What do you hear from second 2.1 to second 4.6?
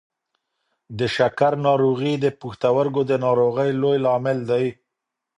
د پښتورګو د ناروغۍ لوی لامل